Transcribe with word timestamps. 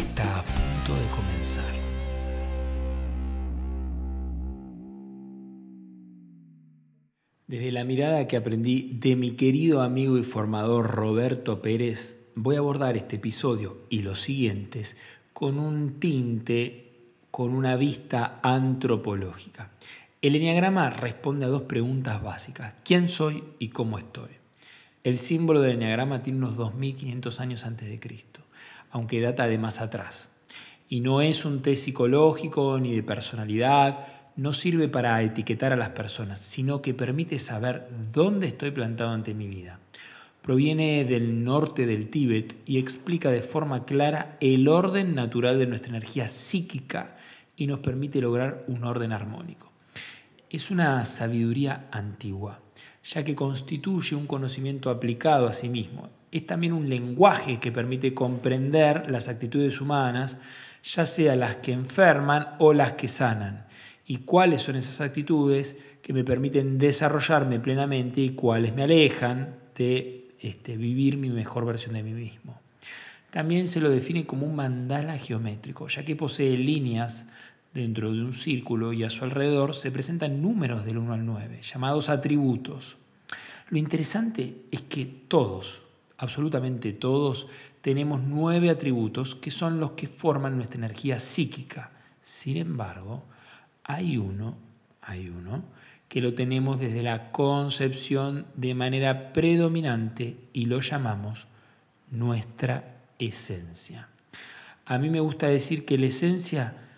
está 0.00 0.38
a 0.38 0.42
punto 0.42 1.00
de 1.00 1.08
comenzar. 1.10 1.74
Desde 7.46 7.72
la 7.72 7.84
mirada 7.84 8.26
que 8.26 8.36
aprendí 8.36 8.96
de 8.98 9.16
mi 9.16 9.32
querido 9.32 9.82
amigo 9.82 10.16
y 10.16 10.22
formador 10.22 10.86
Roberto 10.86 11.60
Pérez, 11.60 12.16
voy 12.34 12.56
a 12.56 12.60
abordar 12.60 12.96
este 12.96 13.16
episodio 13.16 13.78
y 13.90 14.02
los 14.02 14.20
siguientes 14.20 14.96
con 15.32 15.58
un 15.58 16.00
tinte, 16.00 16.92
con 17.30 17.50
una 17.50 17.76
vista 17.76 18.40
antropológica. 18.42 19.72
El 20.22 20.36
enneagrama 20.36 20.90
responde 20.90 21.44
a 21.44 21.48
dos 21.48 21.62
preguntas 21.62 22.22
básicas. 22.22 22.74
¿Quién 22.84 23.08
soy 23.08 23.42
y 23.58 23.68
cómo 23.68 23.98
estoy? 23.98 24.30
El 25.02 25.18
símbolo 25.18 25.60
del 25.60 25.72
enneagrama 25.72 26.22
tiene 26.22 26.38
unos 26.38 26.56
2500 26.56 27.40
años 27.40 27.64
antes 27.64 27.88
de 27.88 27.98
Cristo 27.98 28.40
aunque 28.90 29.20
data 29.20 29.46
de 29.46 29.58
más 29.58 29.80
atrás. 29.80 30.28
Y 30.88 31.00
no 31.00 31.20
es 31.20 31.44
un 31.44 31.62
test 31.62 31.84
psicológico 31.84 32.78
ni 32.80 32.94
de 32.94 33.02
personalidad, 33.02 34.06
no 34.36 34.52
sirve 34.52 34.88
para 34.88 35.22
etiquetar 35.22 35.72
a 35.72 35.76
las 35.76 35.90
personas, 35.90 36.40
sino 36.40 36.82
que 36.82 36.94
permite 36.94 37.38
saber 37.38 37.88
dónde 38.12 38.46
estoy 38.46 38.70
plantado 38.70 39.10
ante 39.10 39.34
mi 39.34 39.46
vida. 39.46 39.80
Proviene 40.42 41.04
del 41.04 41.44
norte 41.44 41.84
del 41.84 42.08
Tíbet 42.08 42.56
y 42.64 42.78
explica 42.78 43.30
de 43.30 43.42
forma 43.42 43.84
clara 43.84 44.38
el 44.40 44.66
orden 44.68 45.14
natural 45.14 45.58
de 45.58 45.66
nuestra 45.66 45.90
energía 45.90 46.28
psíquica 46.28 47.18
y 47.56 47.66
nos 47.66 47.80
permite 47.80 48.22
lograr 48.22 48.64
un 48.66 48.84
orden 48.84 49.12
armónico. 49.12 49.70
Es 50.48 50.70
una 50.70 51.04
sabiduría 51.04 51.88
antigua, 51.92 52.60
ya 53.02 53.24
que 53.24 53.34
constituye 53.34 54.14
un 54.14 54.26
conocimiento 54.26 54.90
aplicado 54.90 55.46
a 55.46 55.52
sí 55.52 55.68
mismo 55.68 56.08
es 56.32 56.46
también 56.46 56.72
un 56.72 56.88
lenguaje 56.88 57.58
que 57.58 57.72
permite 57.72 58.14
comprender 58.14 59.10
las 59.10 59.28
actitudes 59.28 59.80
humanas, 59.80 60.36
ya 60.82 61.06
sea 61.06 61.36
las 61.36 61.56
que 61.56 61.72
enferman 61.72 62.50
o 62.58 62.72
las 62.72 62.92
que 62.92 63.08
sanan, 63.08 63.66
y 64.06 64.18
cuáles 64.18 64.62
son 64.62 64.76
esas 64.76 65.00
actitudes 65.00 65.76
que 66.02 66.12
me 66.12 66.24
permiten 66.24 66.78
desarrollarme 66.78 67.60
plenamente 67.60 68.20
y 68.20 68.30
cuáles 68.30 68.74
me 68.74 68.84
alejan 68.84 69.56
de 69.76 70.34
este, 70.40 70.76
vivir 70.76 71.16
mi 71.16 71.30
mejor 71.30 71.66
versión 71.66 71.94
de 71.94 72.02
mí 72.02 72.12
mismo. 72.12 72.60
También 73.30 73.68
se 73.68 73.80
lo 73.80 73.90
define 73.90 74.26
como 74.26 74.46
un 74.46 74.56
mandala 74.56 75.18
geométrico, 75.18 75.86
ya 75.88 76.04
que 76.04 76.16
posee 76.16 76.56
líneas 76.56 77.24
dentro 77.72 78.12
de 78.12 78.22
un 78.22 78.32
círculo 78.32 78.92
y 78.92 79.04
a 79.04 79.10
su 79.10 79.24
alrededor 79.24 79.74
se 79.74 79.90
presentan 79.90 80.42
números 80.42 80.84
del 80.84 80.98
1 80.98 81.12
al 81.12 81.26
9, 81.26 81.60
llamados 81.62 82.08
atributos. 82.08 82.96
Lo 83.68 83.78
interesante 83.78 84.62
es 84.70 84.80
que 84.82 85.06
todos, 85.06 85.82
absolutamente 86.18 86.92
todos, 86.92 87.46
tenemos 87.80 88.20
nueve 88.20 88.68
atributos 88.68 89.34
que 89.34 89.50
son 89.50 89.80
los 89.80 89.92
que 89.92 90.08
forman 90.08 90.56
nuestra 90.56 90.78
energía 90.78 91.18
psíquica. 91.18 91.92
Sin 92.22 92.56
embargo, 92.56 93.24
hay 93.84 94.16
uno, 94.16 94.56
hay 95.00 95.28
uno, 95.28 95.64
que 96.08 96.20
lo 96.20 96.34
tenemos 96.34 96.80
desde 96.80 97.02
la 97.02 97.30
concepción 97.30 98.46
de 98.56 98.74
manera 98.74 99.32
predominante 99.32 100.36
y 100.52 100.66
lo 100.66 100.80
llamamos 100.80 101.46
nuestra 102.10 102.96
esencia. 103.20 104.08
A 104.84 104.98
mí 104.98 105.08
me 105.08 105.20
gusta 105.20 105.46
decir 105.46 105.84
que 105.84 105.96
la 105.96 106.06
esencia 106.06 106.89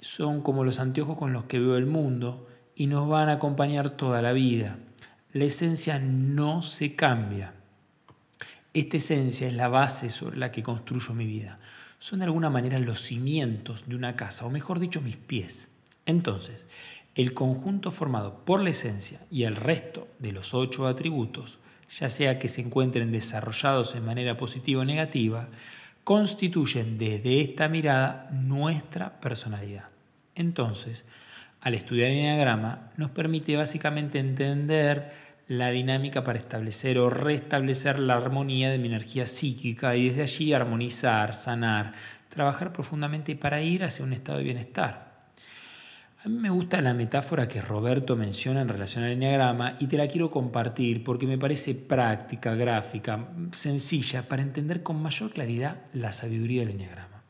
son 0.00 0.42
como 0.42 0.64
los 0.64 0.78
anteojos 0.78 1.16
con 1.16 1.32
los 1.32 1.44
que 1.44 1.58
veo 1.58 1.76
el 1.76 1.86
mundo 1.86 2.46
y 2.74 2.86
nos 2.86 3.08
van 3.08 3.28
a 3.28 3.34
acompañar 3.34 3.90
toda 3.90 4.22
la 4.22 4.32
vida. 4.32 4.78
La 5.32 5.44
esencia 5.44 5.98
no 5.98 6.62
se 6.62 6.94
cambia. 6.94 7.54
Esta 8.72 8.96
esencia 8.96 9.48
es 9.48 9.54
la 9.54 9.68
base 9.68 10.10
sobre 10.10 10.38
la 10.38 10.52
que 10.52 10.62
construyo 10.62 11.14
mi 11.14 11.26
vida. 11.26 11.58
Son 11.98 12.20
de 12.20 12.26
alguna 12.26 12.50
manera 12.50 12.78
los 12.78 13.00
cimientos 13.00 13.88
de 13.88 13.96
una 13.96 14.14
casa, 14.14 14.46
o 14.46 14.50
mejor 14.50 14.78
dicho, 14.78 15.00
mis 15.00 15.16
pies. 15.16 15.68
Entonces, 16.06 16.66
el 17.16 17.34
conjunto 17.34 17.90
formado 17.90 18.44
por 18.44 18.62
la 18.62 18.70
esencia 18.70 19.20
y 19.30 19.42
el 19.42 19.56
resto 19.56 20.06
de 20.20 20.30
los 20.30 20.54
ocho 20.54 20.86
atributos, 20.86 21.58
ya 21.90 22.08
sea 22.08 22.38
que 22.38 22.48
se 22.48 22.60
encuentren 22.60 23.10
desarrollados 23.10 23.96
en 23.96 24.04
manera 24.04 24.36
positiva 24.36 24.82
o 24.82 24.84
negativa, 24.84 25.48
constituyen 26.08 26.96
desde 26.96 27.42
esta 27.42 27.68
mirada 27.68 28.28
nuestra 28.32 29.20
personalidad. 29.20 29.90
Entonces, 30.34 31.04
al 31.60 31.74
estudiar 31.74 32.10
el 32.10 32.16
enneagrama, 32.16 32.92
nos 32.96 33.10
permite 33.10 33.54
básicamente 33.58 34.18
entender 34.18 35.12
la 35.48 35.68
dinámica 35.68 36.24
para 36.24 36.38
establecer 36.38 36.98
o 36.98 37.10
restablecer 37.10 37.98
la 37.98 38.14
armonía 38.14 38.70
de 38.70 38.78
mi 38.78 38.88
energía 38.88 39.26
psíquica 39.26 39.96
y 39.96 40.08
desde 40.08 40.22
allí 40.22 40.54
armonizar, 40.54 41.34
sanar, 41.34 41.92
trabajar 42.30 42.72
profundamente 42.72 43.36
para 43.36 43.60
ir 43.60 43.84
hacia 43.84 44.02
un 44.02 44.14
estado 44.14 44.38
de 44.38 44.44
bienestar. 44.44 45.07
Me 46.28 46.50
gusta 46.50 46.82
la 46.82 46.92
metáfora 46.92 47.48
que 47.48 47.62
Roberto 47.62 48.14
menciona 48.14 48.60
en 48.60 48.68
relación 48.68 49.02
al 49.02 49.12
enneagrama 49.12 49.76
y 49.80 49.86
te 49.86 49.96
la 49.96 50.08
quiero 50.08 50.30
compartir 50.30 51.02
porque 51.02 51.26
me 51.26 51.38
parece 51.38 51.74
práctica, 51.74 52.54
gráfica, 52.54 53.30
sencilla 53.52 54.28
para 54.28 54.42
entender 54.42 54.82
con 54.82 55.00
mayor 55.00 55.30
claridad 55.30 55.84
la 55.94 56.12
sabiduría 56.12 56.60
del 56.60 56.74
enneagrama. 56.74 57.22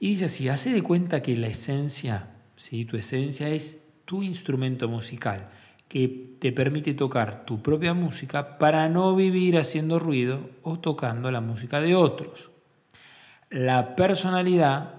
Y 0.00 0.08
dice 0.08 0.24
así, 0.24 0.48
hace 0.48 0.72
de 0.72 0.80
cuenta 0.82 1.20
que 1.20 1.36
la 1.36 1.48
esencia, 1.48 2.30
¿sí? 2.56 2.86
tu 2.86 2.96
esencia 2.96 3.50
es 3.50 3.82
tu 4.06 4.22
instrumento 4.22 4.88
musical 4.88 5.50
que 5.86 6.36
te 6.38 6.50
permite 6.50 6.94
tocar 6.94 7.44
tu 7.44 7.60
propia 7.60 7.92
música 7.92 8.56
para 8.56 8.88
no 8.88 9.14
vivir 9.14 9.58
haciendo 9.58 9.98
ruido 9.98 10.48
o 10.62 10.78
tocando 10.78 11.30
la 11.30 11.42
música 11.42 11.82
de 11.82 11.94
otros. 11.94 12.48
La 13.50 13.94
personalidad 13.96 14.94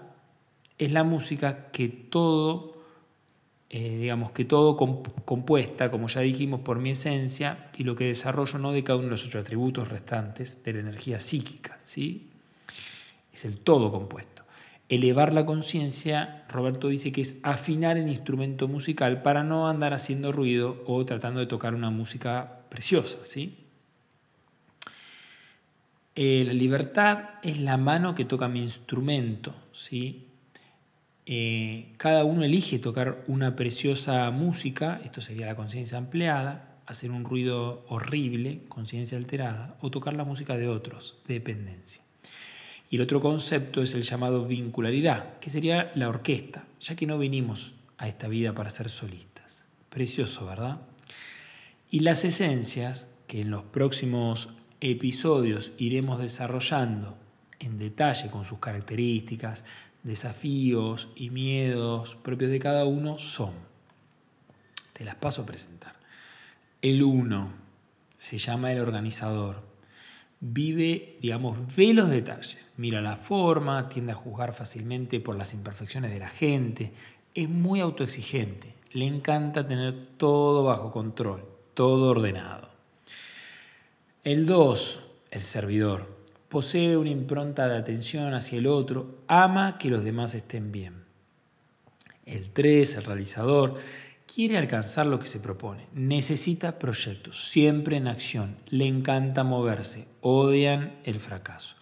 es 0.78 0.92
la 0.92 1.04
música 1.04 1.72
que 1.72 1.88
todo, 1.90 2.73
eh, 3.76 3.98
digamos 3.98 4.30
que 4.30 4.46
todo 4.46 4.78
compuesta, 4.78 5.90
como 5.90 6.08
ya 6.08 6.22
dijimos, 6.22 6.60
por 6.60 6.78
mi 6.78 6.92
esencia 6.92 7.72
y 7.76 7.84
lo 7.84 7.96
que 7.96 8.06
desarrollo 8.06 8.60
no 8.60 8.72
de 8.72 8.84
cada 8.84 9.00
uno 9.00 9.06
de 9.06 9.12
los 9.12 9.26
ocho 9.26 9.40
atributos 9.40 9.88
restantes 9.88 10.64
de 10.64 10.74
la 10.74 10.82
energía 10.82 11.20
psíquica, 11.20 11.80
¿sí? 11.84 12.30
Es 13.34 13.46
el 13.46 13.58
todo 13.58 13.92
compuesto. 13.92 14.44
Elevar 14.90 15.34
la 15.34 15.44
conciencia, 15.44 16.46
Roberto 16.50 16.88
dice 16.88 17.12
que 17.12 17.22
es 17.22 17.38
afinar 17.42 17.98
el 17.98 18.10
instrumento 18.10 18.68
musical 18.68 19.24
para 19.24 19.44
no 19.44 19.68
andar 19.68 19.96
haciendo 19.96 20.32
ruido 20.32 20.84
o 20.86 21.04
tratando 21.04 21.40
de 21.40 21.48
tocar 21.48 21.74
una 21.74 21.90
música 21.90 22.60
preciosa. 22.70 23.18
¿sí? 23.24 23.58
Eh, 26.14 26.44
la 26.46 26.54
libertad 26.54 27.40
es 27.42 27.58
la 27.58 27.78
mano 27.78 28.14
que 28.14 28.26
toca 28.26 28.48
mi 28.48 28.62
instrumento. 28.62 29.56
¿sí? 29.72 30.28
Eh, 31.26 31.94
cada 31.98 32.26
uno 32.26 32.44
elige 32.44 32.80
tocar 32.80 33.24
una 33.28 33.56
preciosa 33.56 34.30
música, 34.32 35.00
esto 35.04 35.22
sería 35.22 35.46
la 35.46 35.56
conciencia 35.56 35.98
ampliada, 35.98 36.80
hacer 36.86 37.12
un 37.12 37.24
ruido 37.24 37.86
horrible, 37.88 38.62
conciencia 38.68 39.18
alterada, 39.18 39.78
o 39.80 39.90
tocar 39.90 40.14
la 40.16 40.26
música 40.26 40.58
de 40.58 40.68
otros, 40.68 41.18
dependencia. 41.28 42.02
Y 42.90 42.98
el 42.98 43.02
otro 43.02 43.22
concepto 43.22 43.82
es 43.82 43.94
el 43.94 44.04
llamado 44.04 44.46
vincularidad, 44.46 45.40
que 45.40 45.50
sería 45.50 45.92
la 45.96 46.10
orquesta, 46.10 46.66
ya 46.80 46.96
que 46.96 47.08
no 47.08 47.18
vinimos 47.18 47.74
a 47.98 48.08
esta 48.08 48.28
vida 48.28 48.54
para 48.54 48.70
ser 48.70 48.90
solistas. 48.90 49.66
Precioso, 49.90 50.46
¿verdad? 50.46 50.82
Y 51.90 52.02
las 52.02 52.26
esencias, 52.26 53.08
que 53.28 53.42
en 53.42 53.50
los 53.50 53.64
próximos 53.64 54.50
episodios 54.82 55.72
iremos 55.78 56.20
desarrollando 56.20 57.18
en 57.60 57.78
detalle 57.78 58.30
con 58.30 58.44
sus 58.44 58.60
características, 58.60 59.64
desafíos 60.04 61.10
y 61.16 61.30
miedos 61.30 62.16
propios 62.16 62.52
de 62.52 62.60
cada 62.60 62.86
uno, 62.86 63.18
son, 63.18 63.54
te 64.94 65.06
las 65.06 65.16
paso 65.16 65.42
a 65.42 65.46
presentar. 65.46 65.96
El 66.82 67.02
uno 67.04 67.52
se 68.20 68.38
llama 68.38 68.72
el 68.72 68.80
organizador. 68.80 69.64
Vive, 70.40 71.18
digamos, 71.22 71.58
ve 71.76 71.94
los 71.94 72.10
detalles, 72.10 72.70
mira 72.76 73.02
la 73.02 73.16
forma, 73.16 73.88
tiende 73.88 74.12
a 74.12 74.16
juzgar 74.16 74.54
fácilmente 74.54 75.22
por 75.22 75.38
las 75.38 75.54
imperfecciones 75.54 76.12
de 76.12 76.20
la 76.20 76.30
gente, 76.30 76.92
es 77.34 77.48
muy 77.48 77.80
autoexigente, 77.80 78.76
le 78.92 79.08
encanta 79.08 79.68
tener 79.68 80.08
todo 80.18 80.66
bajo 80.66 80.92
control, 80.92 81.46
todo 81.74 82.12
ordenado. 82.12 82.70
El 84.26 84.46
2, 84.46 85.00
el 85.32 85.42
servidor, 85.42 86.13
posee 86.54 86.96
una 86.98 87.10
impronta 87.10 87.68
de 87.68 87.76
atención 87.76 88.36
hacia 88.36 88.60
el 88.60 88.68
otro, 88.68 89.24
ama 89.28 89.80
que 89.80 89.90
los 89.90 90.04
demás 90.04 90.36
estén 90.36 90.72
bien. 90.72 91.04
El 92.26 92.52
3, 92.52 92.98
el 92.98 93.04
realizador, 93.06 93.80
quiere 94.32 94.60
alcanzar 94.60 95.08
lo 95.08 95.18
que 95.18 95.26
se 95.26 95.40
propone, 95.40 95.88
necesita 95.94 96.78
proyectos, 96.78 97.50
siempre 97.50 97.98
en 97.98 98.08
acción, 98.08 98.58
le 98.68 98.86
encanta 98.86 99.44
moverse, 99.44 100.06
odian 100.22 101.00
el 101.06 101.20
fracaso. 101.20 101.76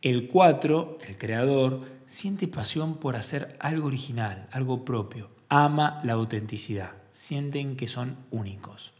El 0.00 0.28
4, 0.28 1.00
el 1.06 1.18
creador, 1.18 1.82
siente 2.06 2.48
pasión 2.48 2.96
por 2.96 3.16
hacer 3.16 3.54
algo 3.60 3.88
original, 3.88 4.48
algo 4.50 4.86
propio, 4.86 5.28
ama 5.50 6.00
la 6.04 6.14
autenticidad, 6.14 6.92
sienten 7.12 7.76
que 7.76 7.86
son 7.86 8.16
únicos. 8.30 8.94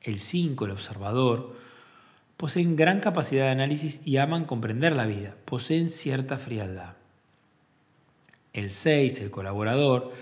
El 0.00 0.18
5, 0.18 0.64
el 0.64 0.72
observador, 0.72 1.65
poseen 2.36 2.76
gran 2.76 3.00
capacidad 3.00 3.44
de 3.44 3.50
análisis 3.50 4.00
y 4.04 4.18
aman 4.18 4.44
comprender 4.44 4.94
la 4.94 5.06
vida, 5.06 5.36
poseen 5.44 5.90
cierta 5.90 6.38
frialdad. 6.38 6.94
El 8.52 8.70
6, 8.70 9.20
el 9.20 9.30
colaborador, 9.30 10.12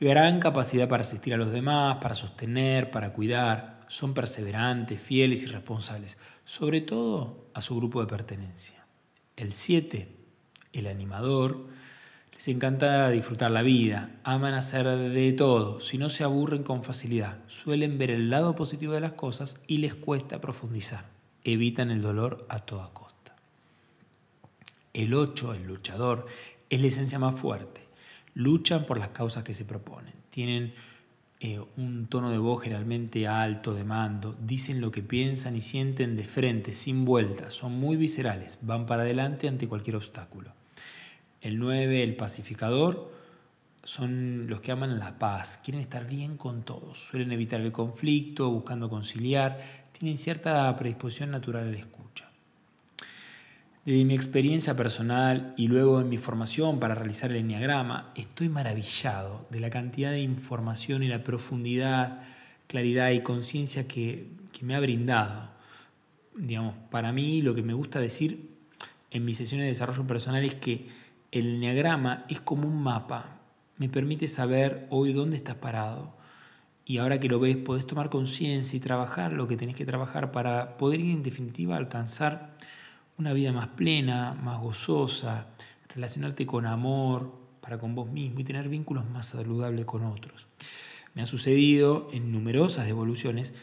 gran 0.00 0.40
capacidad 0.40 0.88
para 0.88 1.02
asistir 1.02 1.34
a 1.34 1.36
los 1.36 1.50
demás, 1.50 1.98
para 2.00 2.14
sostener, 2.14 2.90
para 2.90 3.12
cuidar, 3.12 3.84
son 3.88 4.14
perseverantes, 4.14 5.00
fieles 5.00 5.44
y 5.44 5.46
responsables, 5.46 6.18
sobre 6.44 6.80
todo 6.80 7.46
a 7.54 7.60
su 7.60 7.76
grupo 7.76 8.00
de 8.00 8.06
pertenencia. 8.06 8.84
El 9.36 9.52
7, 9.52 10.08
el 10.72 10.86
animador, 10.86 11.66
les 12.32 12.48
encanta 12.48 13.08
disfrutar 13.10 13.50
la 13.50 13.62
vida, 13.62 14.10
aman 14.24 14.54
hacer 14.54 14.86
de 14.86 15.32
todo, 15.32 15.80
si 15.80 15.98
no 15.98 16.10
se 16.10 16.24
aburren 16.24 16.64
con 16.64 16.82
facilidad, 16.82 17.38
suelen 17.46 17.96
ver 17.98 18.10
el 18.10 18.30
lado 18.30 18.56
positivo 18.56 18.92
de 18.92 19.00
las 19.00 19.12
cosas 19.12 19.56
y 19.68 19.78
les 19.78 19.94
cuesta 19.94 20.40
profundizar, 20.40 21.13
evitan 21.44 21.90
el 21.90 22.02
dolor 22.02 22.46
a 22.48 22.60
toda 22.60 22.92
costa. 22.92 23.36
El 24.92 25.14
8, 25.14 25.54
el 25.54 25.64
luchador, 25.64 26.26
es 26.70 26.80
la 26.80 26.86
esencia 26.86 27.18
más 27.18 27.38
fuerte, 27.38 27.82
luchan 28.34 28.86
por 28.86 28.98
las 28.98 29.10
causas 29.10 29.44
que 29.44 29.54
se 29.54 29.64
proponen, 29.64 30.14
tienen 30.30 30.74
eh, 31.40 31.60
un 31.76 32.06
tono 32.06 32.30
de 32.30 32.38
voz 32.38 32.62
generalmente 32.62 33.28
alto, 33.28 33.74
de 33.74 33.84
mando, 33.84 34.34
dicen 34.40 34.80
lo 34.80 34.90
que 34.90 35.02
piensan 35.02 35.56
y 35.56 35.60
sienten 35.60 36.16
de 36.16 36.24
frente, 36.24 36.74
sin 36.74 37.04
vueltas, 37.04 37.52
son 37.54 37.72
muy 37.72 37.96
viscerales, 37.96 38.58
van 38.62 38.86
para 38.86 39.02
adelante 39.02 39.46
ante 39.46 39.68
cualquier 39.68 39.96
obstáculo. 39.96 40.52
El 41.42 41.58
9, 41.58 42.02
el 42.02 42.16
pacificador, 42.16 43.12
son 43.82 44.46
los 44.48 44.60
que 44.62 44.72
aman 44.72 44.98
la 44.98 45.18
paz, 45.18 45.60
quieren 45.62 45.82
estar 45.82 46.06
bien 46.06 46.38
con 46.38 46.62
todos, 46.62 46.98
suelen 46.98 47.30
evitar 47.32 47.60
el 47.60 47.70
conflicto, 47.70 48.50
buscando 48.50 48.88
conciliar, 48.88 49.83
tienen 49.98 50.18
cierta 50.18 50.74
predisposición 50.76 51.30
natural 51.30 51.68
a 51.68 51.70
la 51.70 51.78
escucha. 51.78 52.30
Desde 53.84 54.04
mi 54.04 54.14
experiencia 54.14 54.74
personal 54.74 55.52
y 55.56 55.68
luego 55.68 56.00
en 56.00 56.08
mi 56.08 56.16
formación 56.16 56.80
para 56.80 56.94
realizar 56.94 57.30
el 57.30 57.36
enneagrama, 57.36 58.12
estoy 58.14 58.48
maravillado 58.48 59.46
de 59.50 59.60
la 59.60 59.70
cantidad 59.70 60.10
de 60.10 60.20
información 60.20 61.02
y 61.02 61.08
la 61.08 61.22
profundidad, 61.22 62.22
claridad 62.66 63.10
y 63.10 63.20
conciencia 63.20 63.86
que, 63.86 64.28
que 64.52 64.64
me 64.64 64.74
ha 64.74 64.80
brindado. 64.80 65.50
Digamos, 66.34 66.74
para 66.90 67.12
mí 67.12 67.42
lo 67.42 67.54
que 67.54 67.62
me 67.62 67.74
gusta 67.74 68.00
decir 68.00 68.50
en 69.10 69.24
mis 69.24 69.36
sesiones 69.36 69.64
de 69.64 69.70
desarrollo 69.70 70.06
personal 70.06 70.44
es 70.44 70.54
que 70.54 70.88
el 71.30 71.56
enneagrama 71.56 72.24
es 72.28 72.40
como 72.40 72.66
un 72.66 72.82
mapa, 72.82 73.40
me 73.76 73.88
permite 73.88 74.28
saber 74.28 74.86
hoy 74.90 75.12
dónde 75.12 75.36
estás 75.36 75.56
parado. 75.56 76.14
Y 76.86 76.98
ahora 76.98 77.18
que 77.18 77.28
lo 77.28 77.40
ves, 77.40 77.56
podés 77.56 77.86
tomar 77.86 78.10
conciencia 78.10 78.76
y 78.76 78.80
trabajar 78.80 79.32
lo 79.32 79.46
que 79.46 79.56
tenés 79.56 79.74
que 79.74 79.86
trabajar 79.86 80.32
para 80.32 80.76
poder 80.76 81.00
en 81.00 81.22
definitiva 81.22 81.76
alcanzar 81.76 82.54
una 83.16 83.32
vida 83.32 83.52
más 83.52 83.68
plena, 83.68 84.34
más 84.34 84.60
gozosa, 84.60 85.46
relacionarte 85.94 86.46
con 86.46 86.66
amor 86.66 87.32
para 87.60 87.78
con 87.78 87.94
vos 87.94 88.10
mismo 88.10 88.40
y 88.40 88.44
tener 88.44 88.68
vínculos 88.68 89.08
más 89.08 89.26
saludables 89.26 89.86
con 89.86 90.04
otros. 90.04 90.46
Me 91.14 91.22
ha 91.22 91.26
sucedido 91.26 92.08
en 92.12 92.32
numerosas 92.32 92.86
devoluciones 92.86 93.54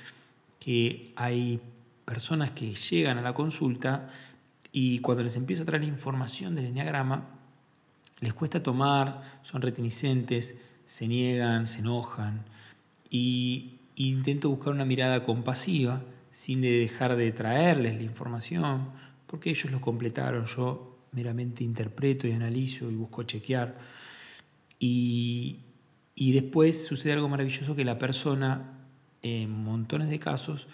que 0.60 1.14
hay 1.16 1.60
personas 2.06 2.52
que 2.52 2.74
llegan 2.74 3.18
a 3.20 3.22
la 3.22 3.34
consulta 3.34 4.10
y 4.72 5.00
cuando 5.00 5.24
les 5.24 5.36
empiezo 5.36 5.64
a 5.64 5.66
traer 5.66 5.84
la 5.84 5.90
información 5.90 6.56
del 6.56 6.66
enneagrama, 6.66 7.28
les 8.20 8.34
cuesta 8.34 8.64
tomar, 8.64 9.40
son 9.44 9.62
reticentes, 9.62 10.56
se 10.86 11.08
niegan, 11.08 11.68
se 11.68 11.80
enojan 11.80 12.46
y 13.12 13.78
intento 13.96 14.50
buscar 14.50 14.74
una 14.74 14.86
mirada 14.86 15.22
compasiva 15.22 16.02
sin 16.32 16.62
dejar 16.62 17.16
de 17.16 17.32
traerles 17.32 17.96
la 17.96 18.04
información, 18.04 18.90
porque 19.28 19.52
ellos 19.52 19.72
lo 19.72 19.82
completaron, 19.82 20.46
yo 20.46 20.98
meramente 21.12 21.64
interpreto 21.64 22.28
y 22.28 22.32
analizo 22.32 22.90
y 22.90 22.96
busco 22.96 23.22
chequear. 23.24 23.78
Y, 24.80 25.60
y 26.16 26.32
después 26.32 26.86
sucede 26.86 27.14
algo 27.14 27.30
maravilloso 27.30 27.76
que 27.76 27.86
la 27.86 28.00
persona, 28.00 28.80
en 29.22 29.64
montones 29.64 30.10
de 30.10 30.18
casos, 30.18 30.68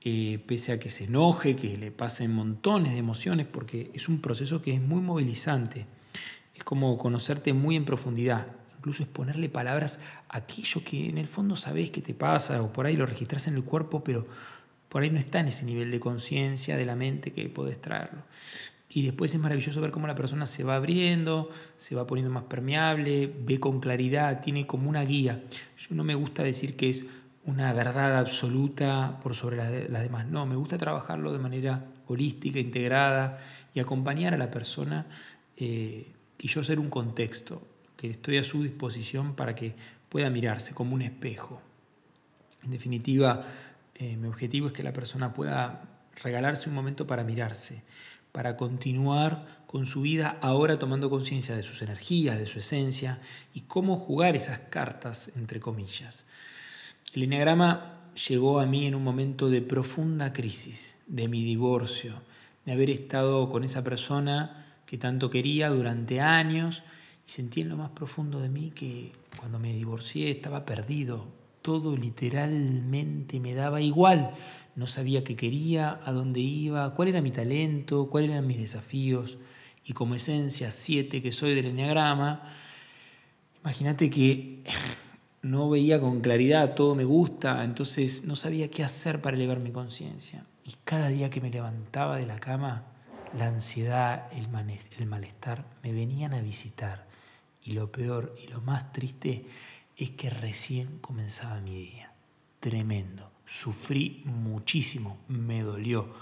eh, 0.00 0.42
pese 0.46 0.72
a 0.72 0.80
que 0.80 0.90
se 0.90 1.04
enoje, 1.04 1.54
que 1.54 1.76
le 1.76 1.92
pasen 1.92 2.32
montones 2.32 2.92
de 2.92 2.98
emociones, 2.98 3.46
porque 3.46 3.90
es 3.94 4.08
un 4.08 4.20
proceso 4.20 4.60
que 4.60 4.74
es 4.74 4.80
muy 4.80 5.00
movilizante 5.00 5.86
es 6.54 6.64
como 6.64 6.96
conocerte 6.98 7.52
muy 7.52 7.76
en 7.76 7.84
profundidad. 7.84 8.46
Incluso 8.84 9.02
es 9.02 9.08
ponerle 9.08 9.48
palabras 9.48 9.98
a 10.28 10.36
aquello 10.36 10.84
que 10.84 11.08
en 11.08 11.16
el 11.16 11.26
fondo 11.26 11.56
sabes 11.56 11.88
que 11.90 12.02
te 12.02 12.12
pasa 12.12 12.60
o 12.60 12.70
por 12.70 12.84
ahí 12.84 12.98
lo 12.98 13.06
registras 13.06 13.46
en 13.46 13.54
el 13.54 13.64
cuerpo, 13.64 14.04
pero 14.04 14.26
por 14.90 15.02
ahí 15.02 15.08
no 15.08 15.18
está 15.18 15.40
en 15.40 15.48
ese 15.48 15.64
nivel 15.64 15.90
de 15.90 15.98
conciencia 15.98 16.76
de 16.76 16.84
la 16.84 16.94
mente 16.94 17.32
que 17.32 17.48
podés 17.48 17.80
traerlo. 17.80 18.24
Y 18.90 19.00
después 19.06 19.32
es 19.32 19.40
maravilloso 19.40 19.80
ver 19.80 19.90
cómo 19.90 20.06
la 20.06 20.14
persona 20.14 20.44
se 20.44 20.64
va 20.64 20.76
abriendo, 20.76 21.48
se 21.78 21.94
va 21.94 22.06
poniendo 22.06 22.30
más 22.30 22.44
permeable, 22.44 23.32
ve 23.46 23.58
con 23.58 23.80
claridad, 23.80 24.42
tiene 24.42 24.66
como 24.66 24.90
una 24.90 25.02
guía. 25.02 25.42
Yo 25.78 25.94
no 25.94 26.04
me 26.04 26.14
gusta 26.14 26.42
decir 26.42 26.76
que 26.76 26.90
es 26.90 27.06
una 27.46 27.72
verdad 27.72 28.18
absoluta 28.18 29.18
por 29.22 29.34
sobre 29.34 29.56
las, 29.56 30.02
demás. 30.02 30.26
No, 30.26 30.44
me 30.44 30.56
gusta 30.56 30.76
trabajarlo 30.76 31.32
de 31.32 31.38
manera 31.38 31.86
holística, 32.06 32.58
integrada 32.58 33.38
y 33.72 33.80
acompañar 33.80 34.34
a 34.34 34.36
la 34.36 34.50
persona 34.50 35.06
eh, 35.56 36.12
y 36.38 36.48
yo 36.48 36.62
ser 36.62 36.78
un 36.78 36.90
contexto, 36.90 37.62
que 38.04 38.10
estoy 38.10 38.36
a 38.36 38.44
su 38.44 38.62
disposición 38.62 39.34
para 39.34 39.54
que 39.54 39.74
pueda 40.10 40.28
mirarse 40.28 40.74
como 40.74 40.94
un 40.94 41.00
espejo. 41.00 41.62
En 42.62 42.70
definitiva, 42.70 43.46
eh, 43.94 44.18
mi 44.18 44.28
objetivo 44.28 44.66
es 44.66 44.74
que 44.74 44.82
la 44.82 44.92
persona 44.92 45.32
pueda 45.32 45.88
regalarse 46.22 46.68
un 46.68 46.74
momento 46.74 47.06
para 47.06 47.24
mirarse, 47.24 47.82
para 48.30 48.58
continuar 48.58 49.64
con 49.66 49.86
su 49.86 50.02
vida 50.02 50.36
ahora 50.42 50.78
tomando 50.78 51.08
conciencia 51.08 51.56
de 51.56 51.62
sus 51.62 51.80
energías, 51.80 52.38
de 52.38 52.44
su 52.44 52.58
esencia 52.58 53.20
y 53.54 53.62
cómo 53.62 53.96
jugar 53.96 54.36
esas 54.36 54.58
cartas, 54.58 55.30
entre 55.34 55.58
comillas. 55.58 56.26
El 57.14 57.22
enneagrama 57.22 58.00
llegó 58.28 58.60
a 58.60 58.66
mí 58.66 58.86
en 58.86 58.96
un 58.96 59.02
momento 59.02 59.48
de 59.48 59.62
profunda 59.62 60.34
crisis, 60.34 60.98
de 61.06 61.26
mi 61.26 61.42
divorcio, 61.42 62.20
de 62.66 62.72
haber 62.72 62.90
estado 62.90 63.50
con 63.50 63.64
esa 63.64 63.82
persona 63.82 64.66
que 64.84 64.98
tanto 64.98 65.30
quería 65.30 65.70
durante 65.70 66.20
años 66.20 66.82
y 67.26 67.30
sentí 67.30 67.62
en 67.62 67.70
lo 67.70 67.76
más 67.76 67.90
profundo 67.90 68.40
de 68.40 68.48
mí 68.48 68.70
que 68.74 69.12
cuando 69.38 69.58
me 69.58 69.72
divorcié 69.72 70.30
estaba 70.30 70.64
perdido. 70.64 71.26
Todo 71.62 71.96
literalmente 71.96 73.40
me 73.40 73.54
daba 73.54 73.80
igual. 73.80 74.32
No 74.76 74.86
sabía 74.86 75.24
qué 75.24 75.36
quería, 75.36 76.00
a 76.04 76.12
dónde 76.12 76.40
iba, 76.40 76.94
cuál 76.94 77.08
era 77.08 77.22
mi 77.22 77.30
talento, 77.30 78.08
cuáles 78.10 78.30
eran 78.30 78.46
mis 78.46 78.58
desafíos. 78.58 79.38
Y 79.84 79.92
como 79.92 80.14
esencia 80.14 80.70
siete 80.70 81.22
que 81.22 81.32
soy 81.32 81.54
del 81.54 81.66
enneagrama, 81.66 82.54
imagínate 83.62 84.10
que 84.10 84.62
no 85.42 85.70
veía 85.70 86.00
con 86.00 86.20
claridad, 86.20 86.74
todo 86.74 86.94
me 86.94 87.04
gusta, 87.04 87.64
entonces 87.64 88.24
no 88.24 88.36
sabía 88.36 88.70
qué 88.70 88.82
hacer 88.82 89.20
para 89.20 89.36
elevar 89.36 89.60
mi 89.60 89.72
conciencia. 89.72 90.44
Y 90.64 90.74
cada 90.84 91.08
día 91.08 91.30
que 91.30 91.40
me 91.40 91.50
levantaba 91.50 92.16
de 92.16 92.26
la 92.26 92.40
cama, 92.40 92.84
la 93.38 93.48
ansiedad, 93.48 94.26
el, 94.32 95.06
malestar 95.06 95.64
me 95.82 95.92
venían 95.92 96.32
a 96.34 96.40
visitar. 96.40 97.06
Y 97.64 97.72
lo 97.72 97.90
peor 97.90 98.36
y 98.42 98.48
lo 98.48 98.60
más 98.60 98.92
triste 98.92 99.46
es 99.96 100.10
que 100.10 100.30
recién 100.30 100.98
comenzaba 100.98 101.60
mi 101.60 101.74
día. 101.74 102.12
Tremendo. 102.60 103.30
Sufrí 103.46 104.22
muchísimo, 104.26 105.18
me 105.28 105.62
dolió. 105.62 106.14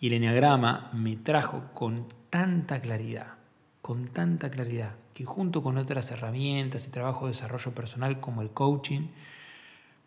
Y 0.00 0.08
el 0.08 0.14
enneagrama 0.14 0.90
me 0.92 1.16
trajo 1.16 1.70
con 1.72 2.06
tanta 2.30 2.80
claridad, 2.80 3.34
con 3.80 4.08
tanta 4.08 4.50
claridad, 4.50 4.94
que 5.14 5.24
junto 5.24 5.62
con 5.62 5.78
otras 5.78 6.10
herramientas 6.10 6.86
y 6.86 6.90
trabajo 6.90 7.26
de 7.26 7.32
desarrollo 7.32 7.74
personal 7.74 8.20
como 8.20 8.42
el 8.42 8.50
coaching, 8.50 9.08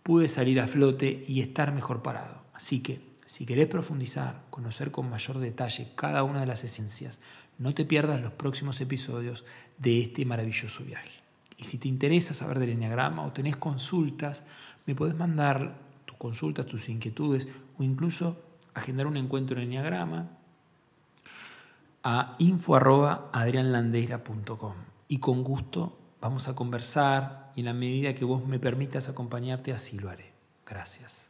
pude 0.03 0.27
salir 0.27 0.59
a 0.59 0.67
flote 0.67 1.25
y 1.27 1.41
estar 1.41 1.73
mejor 1.73 2.01
parado. 2.01 2.41
Así 2.53 2.81
que 2.81 3.01
si 3.27 3.45
querés 3.45 3.67
profundizar, 3.67 4.41
conocer 4.49 4.89
con 4.89 5.07
mayor 5.09 5.37
detalle 5.39 5.91
cada 5.95 6.23
una 6.23 6.39
de 6.39 6.47
las 6.47 6.63
esencias, 6.63 7.19
no 7.59 7.73
te 7.73 7.83
pierdas 7.83 8.21
los 8.21 8.31
próximos 8.31 8.79
episodios 8.81 9.43
de 9.77 10.01
este 10.01 10.23
maravilloso 10.25 10.81
viaje. 10.83 11.11
Y 11.57 11.65
si 11.65 11.77
te 11.77 11.89
interesa 11.89 12.33
saber 12.33 12.57
del 12.59 12.69
enneagrama 12.69 13.25
o 13.25 13.33
tenés 13.33 13.57
consultas, 13.57 14.45
me 14.85 14.95
podés 14.95 15.15
mandar 15.15 15.75
tus 16.05 16.15
consultas, 16.17 16.65
tus 16.65 16.87
inquietudes 16.87 17.49
o 17.77 17.83
incluso 17.83 18.41
agendar 18.73 19.07
un 19.07 19.17
encuentro 19.17 19.57
en 19.57 19.63
enneagrama 19.65 20.29
a 22.03 22.37
info.adrianlandeira.com 22.39 24.73
y 25.09 25.19
con 25.19 25.43
gusto 25.43 25.99
vamos 26.21 26.47
a 26.47 26.55
conversar 26.55 27.51
y 27.55 27.59
en 27.59 27.65
la 27.65 27.73
medida 27.73 28.15
que 28.15 28.23
vos 28.23 28.47
me 28.47 28.59
permitas 28.59 29.09
acompañarte 29.09 29.73
así 29.73 29.99
lo 29.99 30.09
haré. 30.09 30.31
Gracias. 30.65 31.26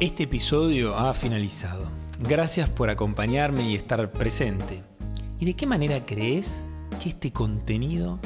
Este 0.00 0.22
episodio 0.22 0.96
ha 0.96 1.12
finalizado. 1.12 1.82
Gracias 2.20 2.70
por 2.70 2.88
acompañarme 2.88 3.68
y 3.68 3.74
estar 3.74 4.12
presente. 4.12 4.84
¿Y 5.40 5.44
de 5.44 5.54
qué 5.54 5.66
manera 5.66 6.06
crees 6.06 6.64
que 7.02 7.08
este 7.08 7.32
contenido 7.32 8.20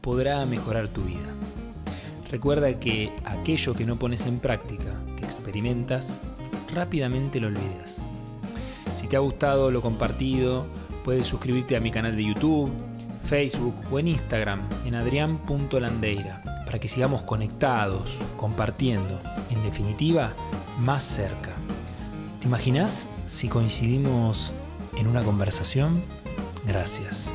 podrá 0.00 0.46
mejorar 0.46 0.88
tu 0.88 1.02
vida? 1.02 1.28
Recuerda 2.30 2.80
que 2.80 3.12
aquello 3.26 3.74
que 3.74 3.84
no 3.84 3.98
pones 3.98 4.24
en 4.24 4.40
práctica, 4.40 4.94
que 5.18 5.26
experimentas, 5.26 6.16
rápidamente 6.72 7.40
lo 7.40 7.48
olvidas. 7.48 7.98
Si 8.94 9.06
te 9.06 9.16
ha 9.16 9.20
gustado 9.20 9.70
lo 9.70 9.82
compartido, 9.82 10.64
puedes 11.04 11.26
suscribirte 11.26 11.76
a 11.76 11.80
mi 11.80 11.90
canal 11.90 12.16
de 12.16 12.24
YouTube, 12.24 12.70
Facebook 13.24 13.74
o 13.90 13.98
en 13.98 14.08
Instagram 14.08 14.62
en 14.86 14.94
adrián.landeira 14.94 16.42
para 16.64 16.78
que 16.78 16.88
sigamos 16.88 17.22
conectados, 17.22 18.18
compartiendo, 18.38 19.20
en 19.50 19.62
definitiva, 19.62 20.34
más 20.78 21.02
cerca. 21.02 21.52
¿Te 22.40 22.46
imaginas 22.46 23.08
si 23.26 23.48
coincidimos 23.48 24.52
en 24.96 25.08
una 25.08 25.22
conversación? 25.22 26.02
Gracias. 26.66 27.30